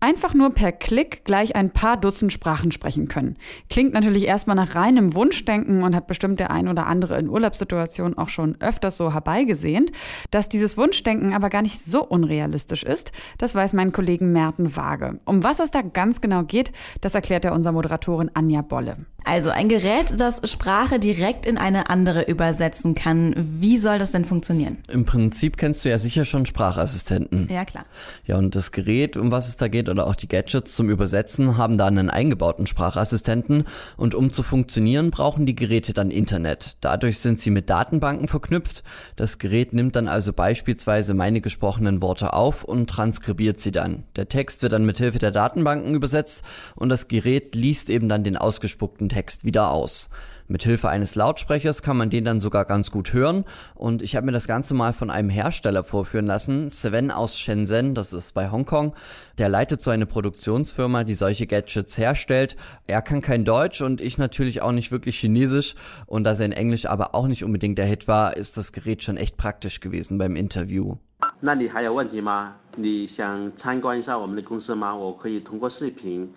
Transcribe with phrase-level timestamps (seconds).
[0.00, 3.36] einfach nur per Klick gleich ein paar Dutzend Sprachen sprechen können.
[3.70, 8.18] Klingt natürlich erstmal nach reinem Wunschdenken und hat bestimmt der ein oder andere in Urlaubssituationen
[8.18, 9.92] auch schon öfters so herbeigesehnt.
[10.30, 15.20] Dass dieses Wunschdenken aber gar nicht so unrealistisch ist, das weiß mein Kollegen Merten Waage.
[15.24, 19.06] Um was es da ganz genau geht, das erklärt er unserer Moderatorin Anja Bolle.
[19.28, 23.34] Also ein Gerät, das Sprache direkt in eine andere übersetzen kann.
[23.36, 24.78] Wie soll das denn funktionieren?
[24.88, 27.48] Im Prinzip kennst du ja sicher schon Sprachassistenten.
[27.50, 27.86] Ja, klar.
[28.24, 31.56] Ja, und das Gerät, um was es da geht, oder auch die Gadgets zum Übersetzen,
[31.56, 33.64] haben da einen eingebauten Sprachassistenten.
[33.96, 36.76] Und um zu funktionieren, brauchen die Geräte dann Internet.
[36.82, 38.82] Dadurch sind sie mit Datenbanken verknüpft.
[39.16, 44.04] Das Gerät nimmt dann also beispielsweise meine gesprochenen Worte auf und transkribiert sie dann.
[44.16, 46.44] Der Text wird dann mit Hilfe der Datenbanken übersetzt
[46.74, 50.10] und das Gerät liest eben dann den ausgespuckten Text wieder aus.
[50.47, 54.25] Mit Hilfe eines Lautsprechers kann man den dann sogar ganz gut hören und ich habe
[54.25, 58.51] mir das Ganze mal von einem Hersteller vorführen lassen, Sven aus Shenzhen, das ist bei
[58.51, 58.93] Hongkong.
[59.37, 62.57] Der leitet so eine Produktionsfirma, die solche Gadgets herstellt.
[62.85, 65.75] Er kann kein Deutsch und ich natürlich auch nicht wirklich Chinesisch
[66.05, 69.15] und da sein Englisch aber auch nicht unbedingt der Hit war, ist das Gerät schon
[69.15, 70.97] echt praktisch gewesen beim Interview.
[71.39, 72.55] 那你还有问题吗？
[72.75, 74.93] 你想参观一下我们的公司吗？
[74.93, 76.29] 我可以通过视频，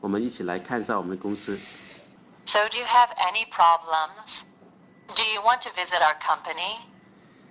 [0.00, 1.56] 我们一起来看一下我们的公司。
[2.49, 4.43] So do you have any problems?
[5.15, 6.71] Do you want to visit our company?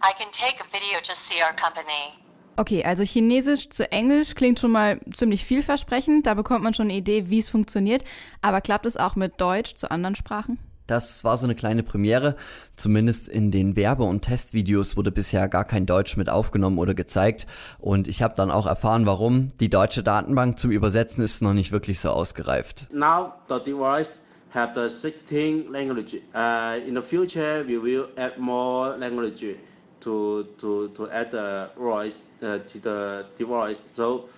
[0.02, 2.18] I can take a video to see our company.
[2.56, 6.26] Okay, also Chinesisch zu Englisch klingt schon mal ziemlich vielversprechend.
[6.26, 8.02] Da bekommt man schon eine Idee, wie es funktioniert.
[8.42, 10.58] Aber klappt es auch mit Deutsch zu anderen Sprachen?
[10.88, 12.34] Das war so eine kleine Premiere.
[12.74, 17.46] Zumindest in den Werbe- und Testvideos wurde bisher gar kein Deutsch mit aufgenommen oder gezeigt.
[17.78, 19.56] Und ich habe dann auch erfahren, warum.
[19.58, 22.88] Die deutsche Datenbank zum Übersetzen ist noch nicht wirklich so ausgereift.
[22.92, 24.18] Now the device
[24.49, 26.21] have the 16 language.
[26.33, 29.57] Uh, in the future, we will add more language
[30.01, 33.81] to to to add the voice uh, to the device.
[33.93, 34.29] So,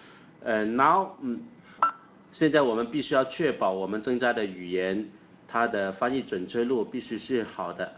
[0.45, 1.17] uh, now,
[2.31, 5.09] 现在我们必须要确保我们增加的语言，
[5.47, 7.91] 它的翻译准确度必须是好的。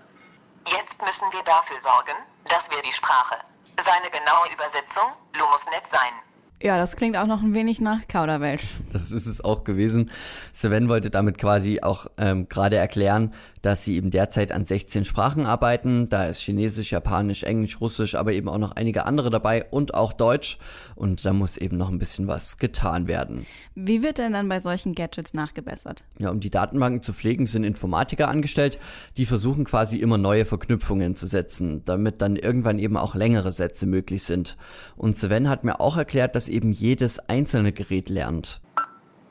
[0.66, 3.38] Jetzt müssen wir dafür sorgen, dass wir die Sprache,
[3.86, 6.14] seine genaue Übersetzung, muss nett sein.
[6.63, 8.63] Ja, das klingt auch noch ein wenig nach Kauderwelsch.
[8.93, 10.11] Das ist es auch gewesen.
[10.53, 15.46] Sven wollte damit quasi auch ähm, gerade erklären, dass sie eben derzeit an 16 Sprachen
[15.46, 16.10] arbeiten.
[16.10, 20.14] Da ist Chinesisch, Japanisch, Englisch, Russisch, aber eben auch noch einige andere dabei und auch
[20.14, 20.58] Deutsch.
[20.96, 23.46] Und da muss eben noch ein bisschen was getan werden.
[23.76, 26.04] Wie wird denn dann bei solchen Gadgets nachgebessert?
[26.18, 28.80] Ja, um die Datenbanken zu pflegen, sind Informatiker angestellt,
[29.18, 33.86] die versuchen quasi immer neue Verknüpfungen zu setzen, damit dann irgendwann eben auch längere Sätze
[33.86, 34.58] möglich sind.
[34.96, 38.62] Und Sven hat mir auch erklärt, dass eben jedes einzelne Gerät lernt.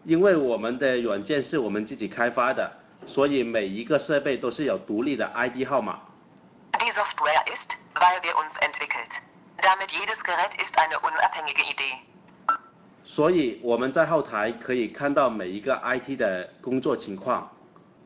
[0.06, 2.70] 因为我们的软件是我们自己开发的，
[3.07, 6.00] 所以每一个设备都是有独立的 ID 号码。
[6.79, 9.12] Die Software ist, weil wir uns entwickelt.
[9.62, 12.00] Damit jedes Gerät ist eine unabhängige Idee.
[13.03, 17.50] 所以我们在后台可以看到每一个 IT 的工作情况。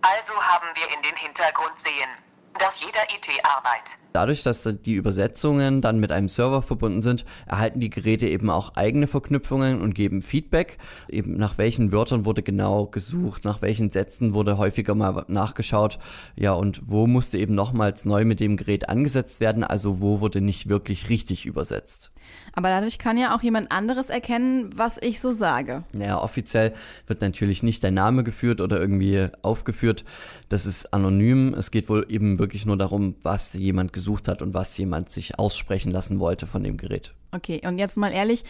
[0.02, 2.10] Also haben wir in den Hintergrund sehen,
[2.54, 4.05] dass jeder IT arbeitet.
[4.16, 8.78] Dadurch, dass die Übersetzungen dann mit einem Server verbunden sind, erhalten die Geräte eben auch
[8.78, 10.78] eigene Verknüpfungen und geben Feedback.
[11.10, 16.00] Eben nach welchen Wörtern wurde genau gesucht, nach welchen Sätzen wurde häufiger mal nachgeschaut.
[16.38, 20.40] Ja, und wo musste eben nochmals neu mit dem Gerät angesetzt werden, also wo wurde
[20.40, 22.14] nicht wirklich richtig übersetzt.
[22.54, 25.84] Aber dadurch kann ja auch jemand anderes erkennen, was ich so sage.
[25.92, 26.72] Naja, offiziell
[27.06, 30.06] wird natürlich nicht dein Name geführt oder irgendwie aufgeführt.
[30.48, 31.54] Das ist anonym.
[31.54, 35.10] Es geht wohl eben wirklich nur darum, was jemand gesucht gesucht hat und was jemand
[35.10, 37.16] sich aussprechen lassen wollte von dem Gerät.
[37.32, 38.44] Okay, und jetzt mal ehrlich,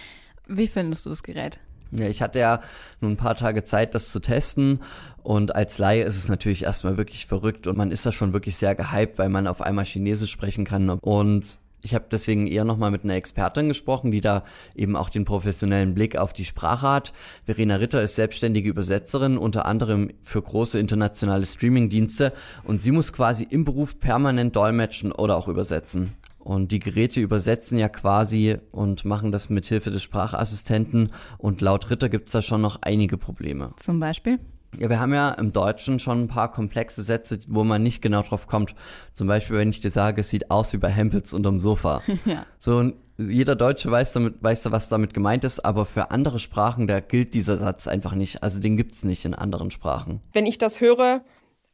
[0.47, 1.61] wie findest du das Gerät?
[1.91, 2.59] Ja, ich hatte ja
[2.99, 4.79] nun ein paar Tage Zeit, das zu testen.
[5.23, 8.57] Und als Laie ist es natürlich erstmal wirklich verrückt und man ist da schon wirklich
[8.57, 10.89] sehr gehypt, weil man auf einmal Chinesisch sprechen kann.
[10.89, 14.43] Und ich habe deswegen eher nochmal mit einer Expertin gesprochen, die da
[14.75, 17.13] eben auch den professionellen Blick auf die Sprache hat.
[17.43, 23.45] Verena Ritter ist selbstständige Übersetzerin, unter anderem für große internationale Streamingdienste und sie muss quasi
[23.49, 26.13] im Beruf permanent dolmetschen oder auch übersetzen.
[26.39, 31.11] Und die Geräte übersetzen ja quasi und machen das mit Hilfe des Sprachassistenten.
[31.39, 33.73] Und laut Ritter gibt's da schon noch einige Probleme.
[33.77, 34.37] Zum Beispiel?
[34.79, 38.21] Ja, wir haben ja im Deutschen schon ein paar komplexe Sätze, wo man nicht genau
[38.21, 38.75] drauf kommt.
[39.13, 42.01] Zum Beispiel, wenn ich dir sage, es sieht aus wie bei Hempels unterm Sofa.
[42.25, 42.45] ja.
[42.57, 46.99] So, jeder Deutsche weiß damit, weiß, was damit gemeint ist, aber für andere Sprachen, da
[46.99, 48.43] gilt dieser Satz einfach nicht.
[48.43, 50.19] Also den gibt's nicht in anderen Sprachen.
[50.33, 51.21] Wenn ich das höre,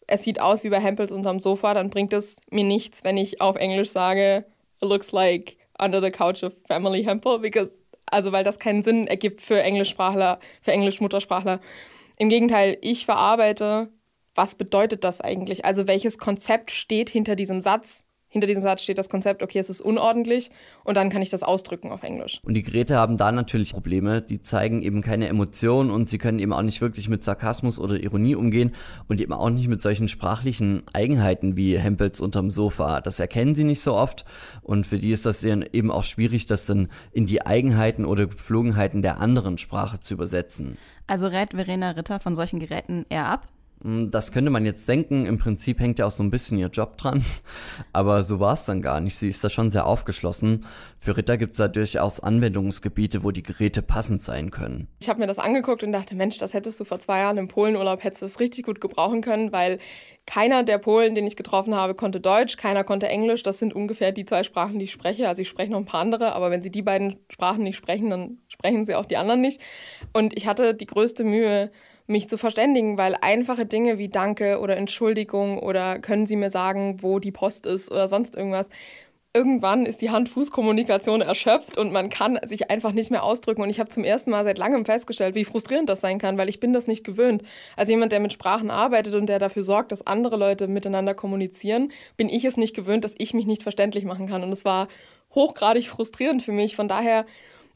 [0.07, 3.41] es sieht aus wie bei Hempels unterm Sofa, dann bringt es mir nichts, wenn ich
[3.41, 4.45] auf Englisch sage,
[4.81, 7.73] it looks like under the couch of Family Hempel, because,
[8.05, 11.59] also weil das keinen Sinn ergibt für Englischsprachler, für Englisch-Muttersprachler.
[12.21, 13.91] Im Gegenteil, ich verarbeite,
[14.35, 15.65] was bedeutet das eigentlich?
[15.65, 18.05] Also welches Konzept steht hinter diesem Satz?
[18.31, 20.51] Hinter diesem Satz steht das Konzept, okay, es ist unordentlich
[20.85, 22.39] und dann kann ich das ausdrücken auf Englisch.
[22.43, 24.21] Und die Geräte haben da natürlich Probleme.
[24.21, 27.99] Die zeigen eben keine Emotionen und sie können eben auch nicht wirklich mit Sarkasmus oder
[27.99, 28.73] Ironie umgehen
[29.09, 33.01] und eben auch nicht mit solchen sprachlichen Eigenheiten wie Hempels unterm Sofa.
[33.01, 34.23] Das erkennen sie nicht so oft
[34.61, 39.01] und für die ist das eben auch schwierig, das dann in die Eigenheiten oder Gepflogenheiten
[39.01, 40.77] der anderen Sprache zu übersetzen.
[41.05, 43.49] Also rät Verena Ritter von solchen Geräten eher ab?
[43.83, 45.25] Hm, das könnte man jetzt denken.
[45.25, 47.23] Im Prinzip hängt ja auch so ein bisschen ihr Job dran.
[47.93, 49.15] Aber so war es dann gar nicht.
[49.15, 50.65] Sie ist da schon sehr aufgeschlossen.
[50.99, 54.87] Für Ritter gibt es da durchaus Anwendungsgebiete, wo die Geräte passend sein können.
[54.99, 57.47] Ich habe mir das angeguckt und dachte, Mensch, das hättest du vor zwei Jahren im
[57.47, 59.79] Polenurlaub, hättest du das richtig gut gebrauchen können, weil
[60.27, 63.41] keiner der Polen, den ich getroffen habe, konnte Deutsch, keiner konnte Englisch.
[63.41, 65.27] Das sind ungefähr die zwei Sprachen, die ich spreche.
[65.27, 68.11] Also ich spreche noch ein paar andere, aber wenn sie die beiden Sprachen nicht sprechen,
[68.11, 69.59] dann sprechen sie auch die anderen nicht.
[70.13, 71.71] Und ich hatte die größte Mühe,
[72.07, 76.97] mich zu verständigen, weil einfache Dinge wie Danke oder Entschuldigung oder können Sie mir sagen,
[77.01, 78.69] wo die Post ist oder sonst irgendwas.
[79.33, 83.61] Irgendwann ist die Hand-Fuß-Kommunikation erschöpft und man kann sich einfach nicht mehr ausdrücken.
[83.61, 86.49] Und ich habe zum ersten Mal seit langem festgestellt, wie frustrierend das sein kann, weil
[86.49, 87.41] ich bin das nicht gewöhnt.
[87.77, 91.93] Als jemand, der mit Sprachen arbeitet und der dafür sorgt, dass andere Leute miteinander kommunizieren,
[92.17, 94.43] bin ich es nicht gewöhnt, dass ich mich nicht verständlich machen kann.
[94.43, 94.89] Und es war
[95.33, 96.75] hochgradig frustrierend für mich.
[96.75, 97.25] Von daher,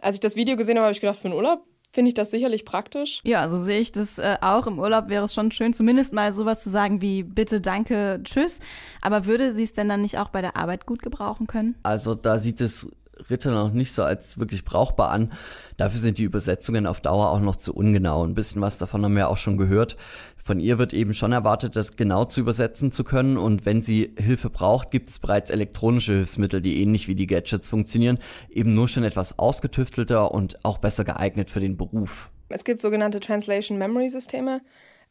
[0.02, 1.64] als ich das Video gesehen habe, habe ich gedacht, für einen Urlaub
[1.96, 3.22] finde ich das sicherlich praktisch.
[3.24, 4.68] Ja, so sehe ich das äh, auch.
[4.68, 8.60] Im Urlaub wäre es schon schön, zumindest mal sowas zu sagen wie bitte, danke, tschüss.
[9.02, 11.76] Aber würde sie es denn dann nicht auch bei der Arbeit gut gebrauchen können?
[11.82, 12.92] Also da sieht es
[13.30, 15.32] Ritter noch nicht so als wirklich brauchbar an.
[15.78, 18.24] Dafür sind die Übersetzungen auf Dauer auch noch zu ungenau.
[18.24, 19.98] Ein bisschen was davon haben wir auch schon gehört.
[20.38, 23.38] Von ihr wird eben schon erwartet, das genau zu übersetzen zu können.
[23.38, 27.68] Und wenn sie Hilfe braucht, gibt es bereits elektronische Hilfsmittel, die ähnlich wie die Gadgets
[27.68, 28.20] funktionieren,
[28.50, 32.30] eben nur schon etwas ausgetüftelter und auch besser geeignet für den Beruf.
[32.50, 34.62] Es gibt sogenannte Translation Memory Systeme.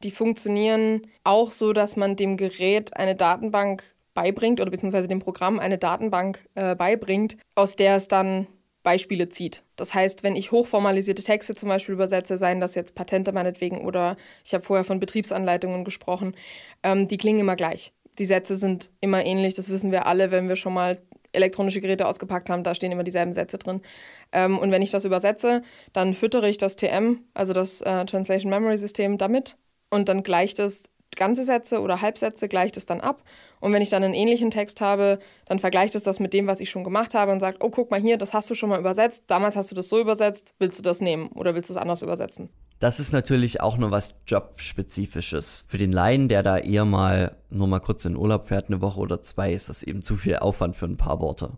[0.02, 5.58] Die funktionieren auch so, dass man dem Gerät eine Datenbank beibringt oder beziehungsweise dem Programm
[5.58, 8.46] eine Datenbank äh, beibringt, aus der es dann
[8.84, 9.64] Beispiele zieht.
[9.76, 14.16] Das heißt, wenn ich hochformalisierte Texte zum Beispiel übersetze, seien das jetzt Patente meinetwegen oder
[14.44, 16.36] ich habe vorher von Betriebsanleitungen gesprochen,
[16.82, 17.92] ähm, die klingen immer gleich.
[18.18, 21.02] Die Sätze sind immer ähnlich, das wissen wir alle, wenn wir schon mal
[21.32, 23.80] elektronische Geräte ausgepackt haben, da stehen immer dieselben Sätze drin.
[24.30, 25.62] Ähm, und wenn ich das übersetze,
[25.92, 29.56] dann füttere ich das TM, also das äh, Translation Memory System, damit
[29.90, 30.84] und dann gleicht es
[31.16, 33.22] ganze Sätze oder Halbsätze, gleicht es dann ab
[33.60, 36.60] und wenn ich dann einen ähnlichen Text habe, dann vergleicht es das mit dem, was
[36.60, 38.78] ich schon gemacht habe und sagt, oh, guck mal hier, das hast du schon mal
[38.78, 41.80] übersetzt, damals hast du das so übersetzt, willst du das nehmen oder willst du es
[41.80, 42.50] anders übersetzen?
[42.80, 45.64] Das ist natürlich auch nur was Jobspezifisches.
[45.68, 49.00] Für den Laien, der da eher mal nur mal kurz in Urlaub fährt, eine Woche
[49.00, 51.52] oder zwei, ist das eben zu viel Aufwand für ein paar Worte.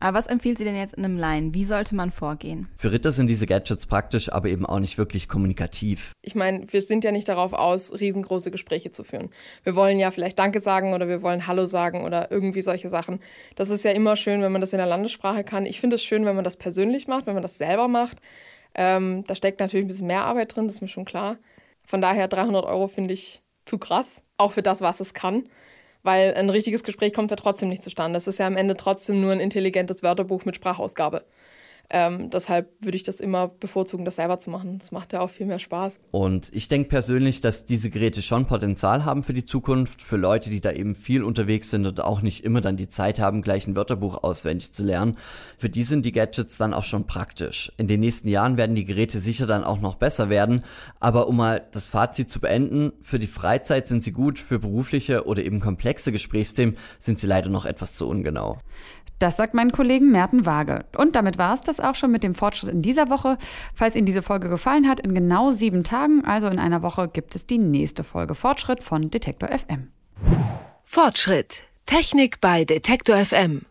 [0.00, 1.54] Aber was empfiehlt sie denn jetzt in einem Line?
[1.54, 2.68] Wie sollte man vorgehen?
[2.76, 6.12] Für Ritter sind diese Gadgets praktisch, aber eben auch nicht wirklich kommunikativ.
[6.22, 9.30] Ich meine, wir sind ja nicht darauf aus, riesengroße Gespräche zu führen.
[9.64, 13.20] Wir wollen ja vielleicht Danke sagen oder wir wollen Hallo sagen oder irgendwie solche Sachen.
[13.56, 15.66] Das ist ja immer schön, wenn man das in der Landessprache kann.
[15.66, 18.18] Ich finde es schön, wenn man das persönlich macht, wenn man das selber macht.
[18.74, 21.38] Ähm, da steckt natürlich ein bisschen mehr Arbeit drin, das ist mir schon klar.
[21.86, 25.44] Von daher 300 Euro finde ich zu krass, auch für das, was es kann
[26.08, 28.16] weil ein richtiges Gespräch kommt ja trotzdem nicht zustande.
[28.16, 31.22] Es ist ja am Ende trotzdem nur ein intelligentes Wörterbuch mit Sprachausgabe.
[31.90, 34.78] Ähm, deshalb würde ich das immer bevorzugen, das selber zu machen.
[34.78, 36.00] Das macht ja auch viel mehr Spaß.
[36.10, 40.50] Und ich denke persönlich, dass diese Geräte schon Potenzial haben für die Zukunft, für Leute,
[40.50, 43.66] die da eben viel unterwegs sind und auch nicht immer dann die Zeit haben, gleich
[43.66, 45.16] ein Wörterbuch auswendig zu lernen.
[45.56, 47.72] Für die sind die Gadgets dann auch schon praktisch.
[47.78, 50.64] In den nächsten Jahren werden die Geräte sicher dann auch noch besser werden.
[51.00, 55.24] Aber um mal das Fazit zu beenden, für die Freizeit sind sie gut, für berufliche
[55.24, 58.58] oder eben komplexe Gesprächsthemen sind sie leider noch etwas zu ungenau.
[59.18, 60.84] Das sagt mein Kollegen Merten Waage.
[60.96, 63.36] Und damit war es das auch schon mit dem Fortschritt in dieser Woche.
[63.74, 67.34] Falls Ihnen diese Folge gefallen hat, in genau sieben Tagen, also in einer Woche, gibt
[67.34, 69.88] es die nächste Folge Fortschritt von Detektor FM.
[70.84, 71.62] Fortschritt.
[71.86, 73.62] Technik bei Detektor FM.